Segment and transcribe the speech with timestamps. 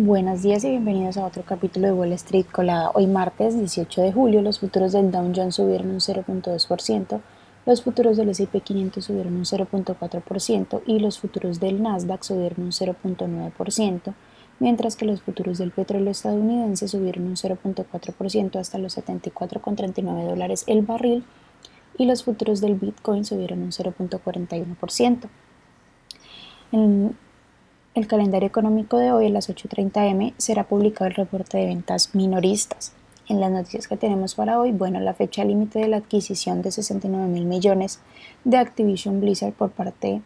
[0.00, 2.92] Buenos días y bienvenidos a otro capítulo de Wall Street Colada.
[2.94, 7.20] Hoy martes 18 de julio los futuros del Dow Jones subieron un 0.2%,
[7.66, 12.70] los futuros del S&P 500 subieron un 0.4% y los futuros del Nasdaq subieron un
[12.70, 14.14] 0.9%,
[14.60, 20.82] mientras que los futuros del petróleo estadounidense subieron un 0.4% hasta los 74,39 dólares el
[20.82, 21.24] barril
[21.96, 25.28] y los futuros del Bitcoin subieron un 0.41%.
[26.70, 27.16] En
[27.98, 32.14] el calendario económico de hoy a las 8.30 am será publicado el reporte de ventas
[32.14, 32.92] minoristas.
[33.28, 36.70] En las noticias que tenemos para hoy, bueno, la fecha límite de la adquisición de
[36.70, 37.98] 69 mil millones
[38.44, 40.22] de Activision Blizzard por parte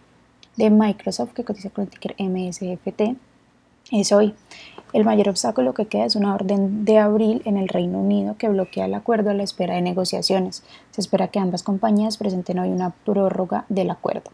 [0.56, 3.16] de Microsoft, que cotiza con el ticker MSFT,
[3.90, 4.34] es hoy.
[4.92, 8.50] El mayor obstáculo que queda es una orden de abril en el Reino Unido que
[8.50, 10.62] bloquea el acuerdo a la espera de negociaciones.
[10.90, 14.30] Se espera que ambas compañías presenten hoy una prórroga del acuerdo.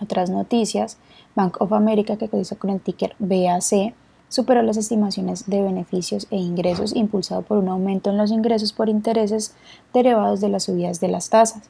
[0.00, 0.98] Otras noticias,
[1.34, 3.94] Bank of America, que cotiza con el ticker BAC,
[4.28, 8.88] superó las estimaciones de beneficios e ingresos impulsado por un aumento en los ingresos por
[8.88, 9.54] intereses
[9.94, 11.62] derivados de las subidas de las tasas.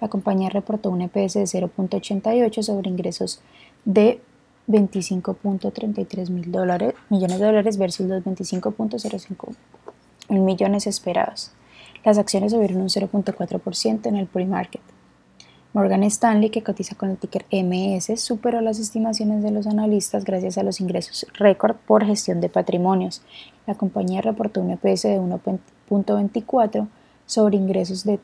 [0.00, 3.40] La compañía reportó un EPS de 0.88 sobre ingresos
[3.84, 4.20] de
[4.68, 6.48] 25.33 mil
[7.10, 9.54] millones de dólares versus los 25.05
[10.28, 11.52] millones esperados.
[12.04, 14.80] Las acciones subieron un 0.4% en el pre-market.
[15.74, 20.56] Morgan Stanley, que cotiza con el ticker MS, superó las estimaciones de los analistas gracias
[20.56, 23.22] a los ingresos récord por gestión de patrimonios.
[23.66, 26.86] La compañía reportó un EPS de 1.24
[27.26, 28.20] sobre ingresos de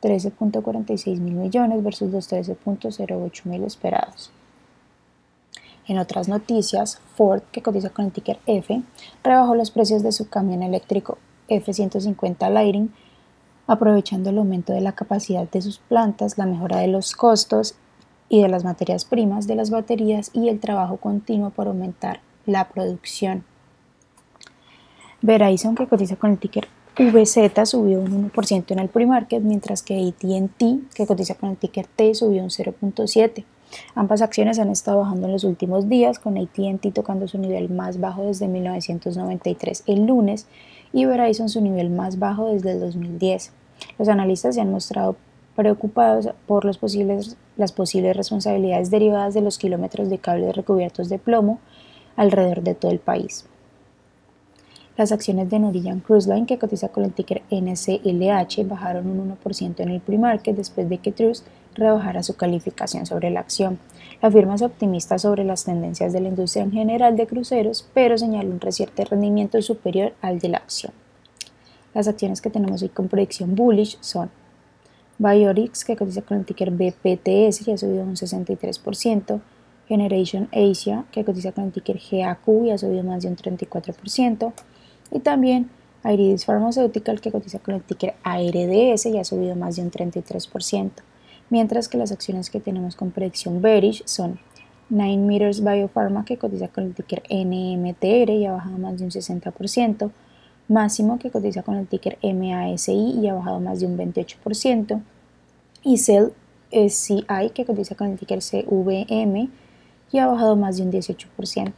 [0.00, 4.30] 13.46 mil millones versus los 13.08 mil esperados.
[5.86, 8.80] En otras noticias, Ford, que cotiza con el ticker F,
[9.22, 12.90] rebajó los precios de su camión eléctrico F-150 Lighting
[13.66, 17.74] aprovechando el aumento de la capacidad de sus plantas, la mejora de los costos
[18.28, 22.68] y de las materias primas de las baterías y el trabajo continuo por aumentar la
[22.68, 23.44] producción.
[25.22, 30.08] Verizon, que cotiza con el ticker VZ, subió un 1% en el pre-market, mientras que
[30.08, 33.44] ATT, que cotiza con el ticker T, subió un 0.7%.
[33.94, 38.00] Ambas acciones han estado bajando en los últimos días, con ATT tocando su nivel más
[38.00, 40.46] bajo desde 1993 el lunes
[40.96, 43.52] y Verizon su nivel más bajo desde el 2010.
[43.98, 45.16] Los analistas se han mostrado
[45.54, 51.18] preocupados por los posibles, las posibles responsabilidades derivadas de los kilómetros de cables recubiertos de
[51.18, 51.60] plomo
[52.16, 53.44] alrededor de todo el país.
[54.96, 59.80] Las acciones de Norwegian Cruise Line, que cotiza con el ticker NCLH, bajaron un 1%
[59.80, 63.78] en el pre-market después de que Trust rebajara su calificación sobre la acción.
[64.20, 68.18] La firma es optimista sobre las tendencias de la industria en general de cruceros, pero
[68.18, 70.92] señala un reciente rendimiento superior al de la acción.
[71.94, 74.30] Las acciones que tenemos hoy con predicción bullish son
[75.18, 79.40] Biorix, que cotiza con el ticker BPTS y ha subido un 63%,
[79.88, 84.52] Generation Asia, que cotiza con el ticker GAQ y ha subido más de un 34%,
[85.12, 85.70] y también
[86.04, 90.90] Iridis Pharmaceutical que cotiza con el ticker ARDS y ha subido más de un 33%,
[91.50, 94.38] mientras que las acciones que tenemos con predicción bearish son
[94.90, 99.10] 9 Meters Biopharma que cotiza con el ticker NMTR y ha bajado más de un
[99.10, 100.10] 60%,
[100.68, 105.00] Máximo que cotiza con el ticker MASI y ha bajado más de un 28%,
[105.84, 106.30] y Cell
[106.72, 109.48] SCI que cotiza con el ticker CVM
[110.10, 111.72] y ha bajado más de un 18%.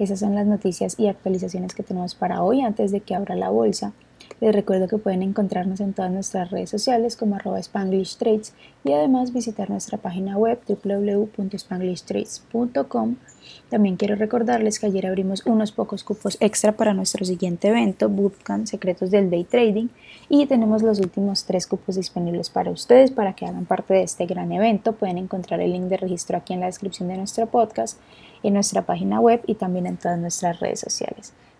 [0.00, 3.50] Esas son las noticias y actualizaciones que tenemos para hoy antes de que abra la
[3.50, 3.92] bolsa.
[4.42, 8.18] Les recuerdo que pueden encontrarnos en todas nuestras redes sociales como arroba Spanglish
[8.82, 13.14] y además visitar nuestra página web www.spanglishtrades.com.
[13.70, 18.66] También quiero recordarles que ayer abrimos unos pocos cupos extra para nuestro siguiente evento, Bootcamp
[18.66, 19.90] Secretos del Day Trading,
[20.28, 24.26] y tenemos los últimos tres cupos disponibles para ustedes para que hagan parte de este
[24.26, 24.94] gran evento.
[24.94, 27.96] Pueden encontrar el link de registro aquí en la descripción de nuestro podcast,
[28.42, 31.32] en nuestra página web y también en todas nuestras redes sociales.